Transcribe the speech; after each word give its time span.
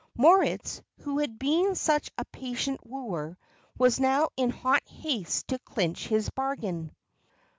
Moritz, 0.17 0.81
who 1.01 1.19
had 1.19 1.37
been 1.37 1.75
such 1.75 2.09
a 2.17 2.25
patient 2.25 2.79
wooer, 2.83 3.37
was 3.77 3.99
now 3.99 4.29
in 4.35 4.49
hot 4.49 4.81
haste 4.87 5.49
to 5.49 5.59
clinch 5.59 6.07
his 6.07 6.27
bargain. 6.31 6.91